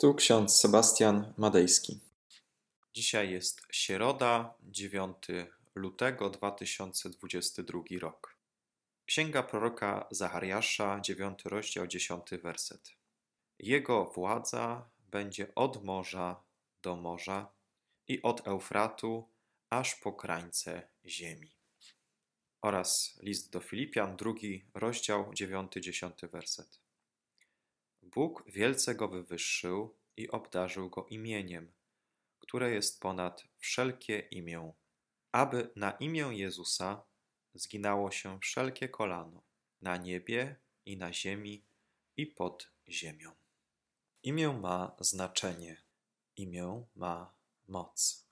Tu 0.00 0.14
ksiądz 0.14 0.56
Sebastian 0.60 1.32
Madejski. 1.36 2.00
Dzisiaj 2.94 3.30
jest 3.30 3.62
środa, 3.72 4.54
9 4.62 5.16
lutego 5.74 6.30
2022 6.30 7.80
rok. 8.00 8.36
Księga 9.06 9.42
proroka 9.42 10.08
Zachariasza, 10.10 11.00
9 11.00 11.44
rozdział, 11.44 11.86
10 11.86 12.22
werset. 12.42 12.90
Jego 13.58 14.04
władza 14.04 14.90
będzie 15.10 15.54
od 15.54 15.84
morza 15.84 16.42
do 16.82 16.96
morza 16.96 17.52
i 18.08 18.22
od 18.22 18.48
Eufratu 18.48 19.28
aż 19.70 19.94
po 19.94 20.12
krańce 20.12 20.88
ziemi. 21.06 21.56
Oraz 22.62 23.18
list 23.22 23.52
do 23.52 23.60
Filipian, 23.60 24.16
drugi 24.16 24.64
rozdział, 24.74 25.32
9-10 25.32 26.28
werset. 26.28 26.87
Bóg 28.14 28.44
wielce 28.46 28.94
go 28.94 29.08
wywyższył 29.08 29.96
i 30.16 30.30
obdarzył 30.30 30.90
go 30.90 31.06
imieniem, 31.10 31.72
które 32.38 32.70
jest 32.70 33.00
ponad 33.00 33.44
wszelkie 33.58 34.18
imię, 34.18 34.72
aby 35.32 35.70
na 35.76 35.90
imię 35.90 36.30
Jezusa 36.32 37.04
zginało 37.54 38.10
się 38.10 38.40
wszelkie 38.40 38.88
kolano, 38.88 39.42
na 39.80 39.96
niebie 39.96 40.56
i 40.86 40.96
na 40.96 41.12
ziemi 41.12 41.64
i 42.16 42.26
pod 42.26 42.70
ziemią. 42.88 43.32
Imię 44.22 44.48
ma 44.52 44.96
znaczenie, 45.00 45.82
imię 46.36 46.86
ma 46.94 47.34
moc. 47.66 48.26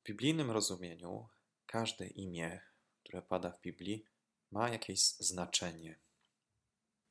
W 0.00 0.02
biblijnym 0.02 0.50
rozumieniu 0.50 1.28
każde 1.66 2.06
imię, 2.06 2.60
które 3.02 3.22
pada 3.22 3.50
w 3.50 3.60
Biblii, 3.60 4.04
ma 4.50 4.68
jakieś 4.68 5.00
znaczenie. 5.00 5.98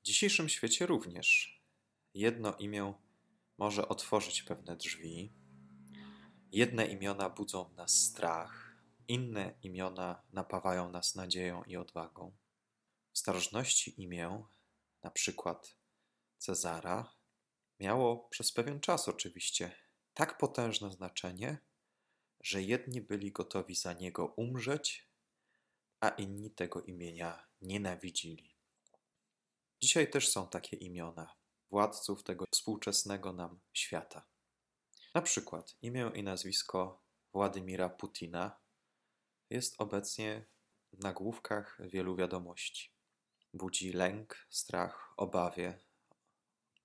W 0.01 0.03
dzisiejszym 0.03 0.49
świecie 0.49 0.85
również 0.85 1.60
jedno 2.13 2.55
imię 2.55 2.93
może 3.57 3.87
otworzyć 3.87 4.43
pewne 4.43 4.75
drzwi. 4.75 5.33
Jedne 6.51 6.85
imiona 6.85 7.29
budzą 7.29 7.63
w 7.63 7.75
nas 7.75 7.91
strach, 7.91 8.75
inne 9.07 9.53
imiona 9.63 10.23
napawają 10.33 10.89
nas 10.89 11.15
nadzieją 11.15 11.63
i 11.63 11.77
odwagą. 11.77 12.37
W 13.13 13.19
starożytności 13.19 14.01
imię, 14.01 14.43
na 15.03 15.11
przykład 15.11 15.75
Cezara, 16.37 17.13
miało 17.79 18.17
przez 18.17 18.51
pewien 18.51 18.79
czas 18.79 19.07
oczywiście 19.07 19.71
tak 20.13 20.37
potężne 20.37 20.91
znaczenie, 20.91 21.57
że 22.41 22.63
jedni 22.63 23.01
byli 23.01 23.31
gotowi 23.31 23.75
za 23.75 23.93
niego 23.93 24.25
umrzeć, 24.25 25.09
a 25.99 26.09
inni 26.09 26.51
tego 26.51 26.81
imienia 26.81 27.47
nienawidzili. 27.61 28.55
Dzisiaj 29.81 30.09
też 30.09 30.29
są 30.29 30.47
takie 30.47 30.77
imiona 30.77 31.40
władców 31.71 32.23
tego 32.23 32.45
współczesnego 32.53 33.33
nam 33.33 33.59
świata. 33.73 34.25
Na 35.15 35.21
przykład 35.21 35.75
imię 35.81 36.11
i 36.15 36.23
nazwisko 36.23 37.03
Władimira 37.33 37.89
Putina 37.89 38.59
jest 39.49 39.75
obecnie 39.77 40.45
w 40.93 41.03
nagłówkach 41.03 41.81
wielu 41.89 42.15
wiadomości. 42.15 42.91
Budzi 43.53 43.93
lęk, 43.93 44.47
strach, 44.49 45.13
obawie, 45.17 45.79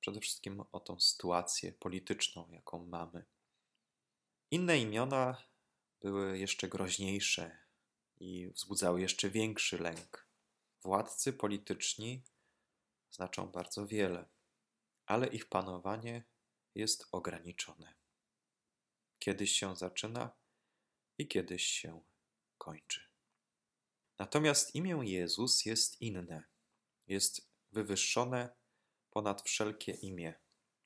przede 0.00 0.20
wszystkim 0.20 0.62
o 0.72 0.80
tą 0.80 1.00
sytuację 1.00 1.72
polityczną, 1.72 2.48
jaką 2.50 2.86
mamy. 2.86 3.24
Inne 4.50 4.78
imiona 4.78 5.42
były 6.00 6.38
jeszcze 6.38 6.68
groźniejsze 6.68 7.58
i 8.20 8.48
wzbudzały 8.48 9.00
jeszcze 9.00 9.30
większy 9.30 9.78
lęk. 9.78 10.26
Władcy 10.82 11.32
polityczni 11.32 12.22
znaczą 13.10 13.46
bardzo 13.46 13.86
wiele 13.86 14.35
ale 15.06 15.26
ich 15.26 15.48
panowanie 15.48 16.24
jest 16.74 17.06
ograniczone. 17.12 17.94
Kiedyś 19.18 19.52
się 19.52 19.76
zaczyna 19.76 20.30
i 21.18 21.28
kiedyś 21.28 21.64
się 21.64 22.02
kończy. 22.58 23.00
Natomiast 24.18 24.74
imię 24.74 25.00
Jezus 25.03 25.64
jest 25.64 26.00
inne, 26.00 26.44
jest 27.06 27.50
wywyższone 27.72 28.56
ponad 29.10 29.42
wszelkie 29.42 29.92
imię, 29.92 30.34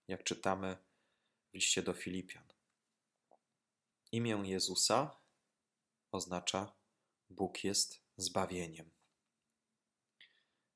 jak 0.09 0.25
czytamy 0.25 0.77
w 1.51 1.55
liście 1.55 1.83
do 1.83 1.95
Filipian. 1.95 2.45
Imię 4.13 4.43
Jezusa 4.45 5.21
oznacza 6.13 6.77
Bóg 7.31 7.65
jest 7.65 8.03
zbawieniem. 8.17 8.91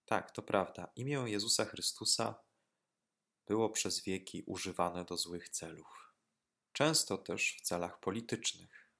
Tak, 0.04 0.30
to 0.30 0.42
prawda. 0.42 0.92
Imię 0.96 1.24
Jezusa 1.26 1.64
Chrystusa 1.64 2.44
było 3.46 3.70
przez 3.70 4.02
wieki 4.02 4.42
używane 4.46 5.04
do 5.04 5.16
złych 5.16 5.48
celów, 5.48 6.14
często 6.72 7.18
też 7.18 7.56
w 7.58 7.60
celach 7.60 8.00
politycznych. 8.00 8.90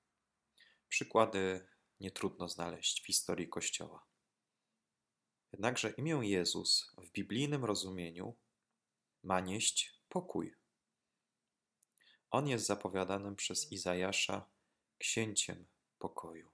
Przykłady 0.88 1.68
nie 2.00 2.10
trudno 2.10 2.48
znaleźć 2.48 3.02
w 3.02 3.06
historii 3.06 3.48
Kościoła. 3.48 4.06
Jednakże 5.52 5.90
imię 5.90 6.20
Jezus 6.22 6.94
w 6.98 7.10
biblijnym 7.10 7.64
rozumieniu 7.64 8.36
ma 9.22 9.40
nieść 9.40 10.00
pokój. 10.08 10.54
On 12.30 12.48
jest 12.48 12.66
zapowiadanym 12.66 13.36
przez 13.36 13.72
Izajasza 13.72 14.50
księciem 14.98 15.66
pokoju. 15.98 16.50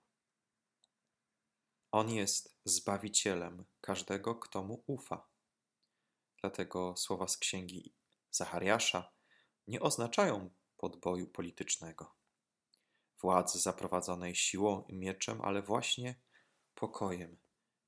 On 1.92 2.10
jest 2.10 2.60
zbawicielem 2.64 3.64
każdego, 3.80 4.34
kto 4.34 4.62
mu 4.62 4.84
ufa. 4.86 5.29
Dlatego 6.40 6.96
słowa 6.96 7.28
z 7.28 7.36
księgi 7.36 7.94
Zachariasza 8.30 9.12
nie 9.66 9.80
oznaczają 9.80 10.50
podboju 10.76 11.26
politycznego, 11.26 12.14
władzy 13.20 13.58
zaprowadzonej 13.58 14.34
siłą 14.34 14.84
i 14.88 14.94
mieczem, 14.94 15.40
ale 15.40 15.62
właśnie 15.62 16.20
pokojem 16.74 17.38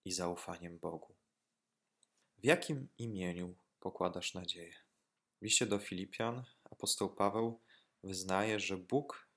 i 0.05 0.13
zaufaniem 0.13 0.79
Bogu. 0.79 1.15
W 2.39 2.45
jakim 2.45 2.89
imieniu 2.99 3.55
pokładasz 3.81 4.35
nadzieję? 4.35 4.75
W 5.41 5.45
liście 5.45 5.67
do 5.67 5.79
Filipian 5.79 6.45
apostoł 6.65 7.15
Paweł 7.15 7.61
wyznaje, 8.03 8.61
że 8.61 8.77
Bóg 8.77 9.29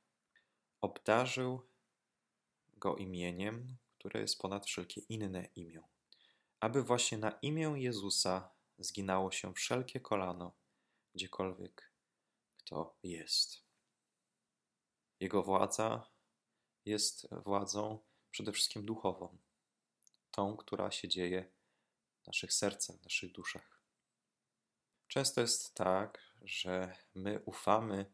obdarzył 0.81 1.61
go 2.77 2.95
imieniem, 2.95 3.77
które 3.97 4.21
jest 4.21 4.39
ponad 4.39 4.65
wszelkie 4.65 5.01
inne 5.01 5.49
imię, 5.55 5.83
aby 6.59 6.83
właśnie 6.83 7.17
na 7.17 7.31
imię 7.41 7.73
Jezusa 7.75 8.54
zginało 8.77 9.31
się 9.31 9.53
wszelkie 9.53 9.99
kolano, 9.99 10.55
gdziekolwiek 11.15 11.95
kto 12.65 12.97
jest. 13.03 13.61
Jego 15.19 15.43
władza 15.43 16.11
jest 16.85 17.27
władzą 17.31 17.99
przede 18.31 18.51
wszystkim 18.51 18.85
duchową, 18.85 19.37
tą, 20.31 20.57
która 20.57 20.91
się 20.91 21.07
dzieje 21.07 21.51
w 22.23 22.27
naszych 22.27 22.53
sercach, 22.53 22.95
w 22.95 23.03
naszych 23.03 23.31
duszach. 23.31 23.79
Często 25.07 25.41
jest 25.41 25.73
tak, 25.73 26.35
że 26.41 26.97
my 27.15 27.41
ufamy 27.45 28.05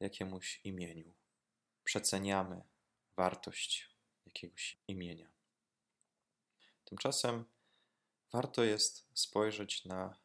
jakiemuś 0.00 0.60
imieniu, 0.64 1.14
przeceniamy 1.84 2.62
wartość 3.16 3.90
jakiegoś 4.26 4.78
imienia. 4.88 5.32
Tymczasem 6.84 7.44
warto 8.32 8.64
jest 8.64 9.08
spojrzeć 9.14 9.84
na 9.84 10.18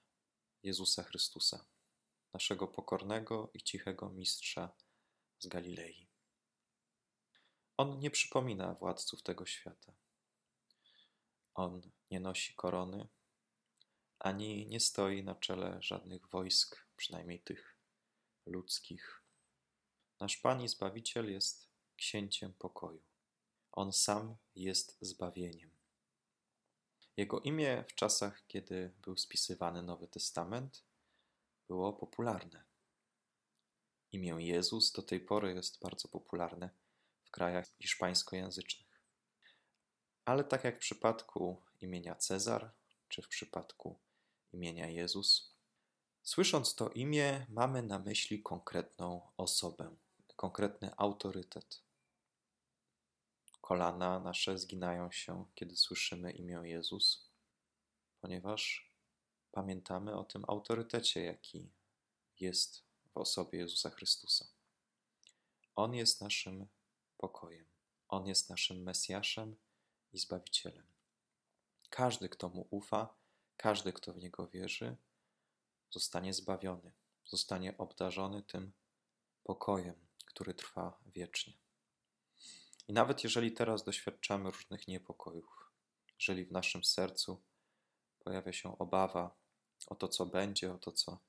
Jezusa 0.63 1.03
Chrystusa, 1.03 1.65
naszego 2.33 2.67
pokornego 2.67 3.51
i 3.53 3.61
cichego 3.61 4.09
mistrza 4.09 4.71
z 5.39 5.47
Galilei. 5.47 6.07
On 7.77 7.99
nie 7.99 8.11
przypomina 8.11 8.73
władców 8.73 9.23
tego 9.23 9.45
świata. 9.45 9.93
On 11.53 11.81
nie 12.11 12.19
nosi 12.19 12.55
korony, 12.55 13.07
ani 14.19 14.67
nie 14.67 14.79
stoi 14.79 15.23
na 15.23 15.35
czele 15.35 15.77
żadnych 15.81 16.27
wojsk, 16.27 16.85
przynajmniej 16.97 17.39
tych 17.39 17.77
ludzkich. 18.45 19.23
Nasz 20.19 20.37
Pan 20.37 20.61
i 20.61 20.67
Zbawiciel 20.67 21.31
jest 21.31 21.69
księciem 21.95 22.53
pokoju. 22.53 23.03
On 23.71 23.93
sam 23.93 24.35
jest 24.55 24.97
zbawieniem. 25.01 25.74
Jego 27.17 27.39
imię 27.39 27.83
w 27.87 27.95
czasach, 27.95 28.47
kiedy 28.47 28.91
był 29.01 29.17
spisywany 29.17 29.83
Nowy 29.83 30.07
Testament, 30.07 30.83
było 31.67 31.93
popularne. 31.93 32.63
Imię 34.11 34.35
Jezus 34.39 34.91
do 34.91 35.01
tej 35.01 35.19
pory 35.19 35.53
jest 35.53 35.79
bardzo 35.79 36.07
popularne 36.07 36.69
w 37.23 37.31
krajach 37.31 37.67
hiszpańskojęzycznych. 37.79 39.01
Ale 40.25 40.43
tak 40.43 40.63
jak 40.63 40.75
w 40.75 40.79
przypadku 40.79 41.61
imienia 41.81 42.15
Cezar, 42.15 42.71
czy 43.09 43.21
w 43.21 43.27
przypadku 43.27 43.99
imienia 44.53 44.87
Jezus, 44.87 45.55
słysząc 46.23 46.75
to 46.75 46.89
imię, 46.89 47.45
mamy 47.49 47.83
na 47.83 47.99
myśli 47.99 48.43
konkretną 48.43 49.21
osobę, 49.37 49.95
konkretny 50.35 50.91
autorytet. 50.97 51.84
Kolana 53.65 54.19
nasze 54.19 54.57
zginają 54.57 55.11
się, 55.11 55.45
kiedy 55.55 55.77
słyszymy 55.77 56.31
imię 56.31 56.61
Jezus, 56.63 57.31
ponieważ 58.21 58.91
pamiętamy 59.51 60.15
o 60.15 60.23
tym 60.23 60.45
autorytecie, 60.47 61.23
jaki 61.23 61.71
jest 62.39 62.83
w 63.13 63.17
osobie 63.17 63.59
Jezusa 63.59 63.89
Chrystusa. 63.89 64.45
On 65.75 65.93
jest 65.93 66.21
naszym 66.21 66.67
pokojem. 67.17 67.65
On 68.07 68.27
jest 68.27 68.49
naszym 68.49 68.83
Mesjaszem 68.83 69.55
i 70.13 70.17
Zbawicielem. 70.17 70.87
Każdy, 71.89 72.29
kto 72.29 72.49
mu 72.49 72.67
ufa, 72.69 73.15
każdy, 73.57 73.93
kto 73.93 74.13
w 74.13 74.17
niego 74.17 74.47
wierzy, 74.47 74.97
zostanie 75.91 76.33
zbawiony, 76.33 76.91
zostanie 77.23 77.77
obdarzony 77.77 78.43
tym 78.43 78.73
pokojem, 79.43 80.07
który 80.25 80.53
trwa 80.53 80.99
wiecznie. 81.05 81.64
I 82.87 82.93
nawet 82.93 83.23
jeżeli 83.23 83.51
teraz 83.51 83.83
doświadczamy 83.83 84.51
różnych 84.51 84.87
niepokojów, 84.87 85.71
jeżeli 86.19 86.45
w 86.45 86.51
naszym 86.51 86.83
sercu 86.83 87.43
pojawia 88.19 88.53
się 88.53 88.77
obawa 88.77 89.37
o 89.87 89.95
to, 89.95 90.07
co 90.07 90.25
będzie, 90.25 90.73
o 90.73 90.77
to, 90.77 90.91
co 90.91 91.19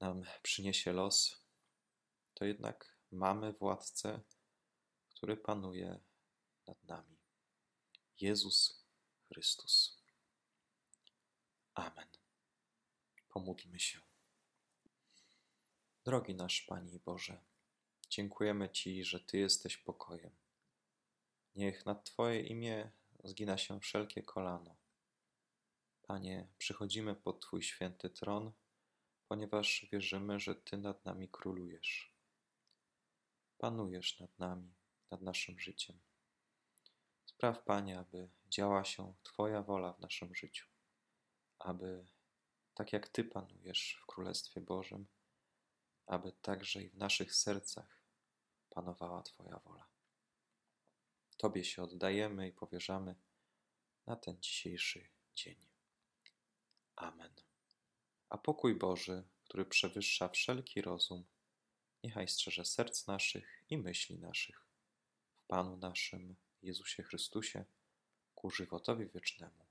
nam 0.00 0.22
przyniesie 0.42 0.92
los, 0.92 1.44
to 2.34 2.44
jednak 2.44 2.98
mamy 3.10 3.52
władcę, 3.52 4.20
który 5.08 5.36
panuje 5.36 6.00
nad 6.66 6.84
nami. 6.84 7.18
Jezus 8.20 8.84
Chrystus. 9.28 10.02
Amen. 11.74 12.08
Pomódlmy 13.28 13.80
się. 13.80 14.00
Drogi 16.04 16.34
nasz 16.34 16.62
Panie 16.62 16.98
Boże, 17.04 17.44
dziękujemy 18.10 18.70
Ci, 18.70 19.04
że 19.04 19.20
Ty 19.20 19.38
jesteś 19.38 19.76
pokojem. 19.76 20.47
Niech 21.58 21.86
nad 21.86 22.04
Twoje 22.04 22.40
imię 22.40 22.90
zgina 23.24 23.58
się 23.58 23.80
wszelkie 23.80 24.22
kolano. 24.22 24.76
Panie, 26.02 26.48
przychodzimy 26.58 27.14
pod 27.14 27.40
Twój 27.40 27.62
święty 27.62 28.10
tron, 28.10 28.52
ponieważ 29.28 29.86
wierzymy, 29.92 30.40
że 30.40 30.54
Ty 30.54 30.76
nad 30.76 31.04
nami 31.04 31.28
królujesz. 31.28 32.14
Panujesz 33.58 34.20
nad 34.20 34.38
nami, 34.38 34.74
nad 35.10 35.22
naszym 35.22 35.60
życiem. 35.60 35.98
Spraw, 37.24 37.64
Panie, 37.64 37.98
aby 37.98 38.28
działa 38.48 38.84
się 38.84 39.14
Twoja 39.22 39.62
wola 39.62 39.92
w 39.92 40.00
naszym 40.00 40.34
życiu, 40.34 40.66
aby 41.58 42.06
tak 42.74 42.92
jak 42.92 43.08
Ty 43.08 43.24
panujesz 43.24 44.00
w 44.02 44.06
Królestwie 44.06 44.60
Bożym, 44.60 45.06
aby 46.06 46.32
także 46.32 46.82
i 46.82 46.88
w 46.88 46.96
naszych 46.96 47.34
sercach 47.34 48.02
panowała 48.70 49.22
Twoja 49.22 49.58
wola. 49.58 49.97
Tobie 51.38 51.64
się 51.64 51.82
oddajemy 51.82 52.48
i 52.48 52.52
powierzamy 52.52 53.14
na 54.06 54.16
ten 54.16 54.40
dzisiejszy 54.40 55.08
dzień. 55.34 55.56
Amen. 56.96 57.34
A 58.28 58.38
pokój 58.38 58.74
Boży, 58.74 59.24
który 59.44 59.64
przewyższa 59.64 60.28
wszelki 60.28 60.82
rozum, 60.82 61.24
niechaj 62.04 62.28
strzeże 62.28 62.64
serc 62.64 63.06
naszych 63.06 63.64
i 63.70 63.78
myśli 63.78 64.18
naszych 64.18 64.66
w 65.36 65.42
Panu 65.42 65.76
naszym 65.76 66.36
Jezusie 66.62 67.02
Chrystusie 67.02 67.64
ku 68.34 68.50
żywotowi 68.50 69.08
wiecznemu. 69.08 69.66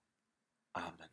Amen. 0.73 1.09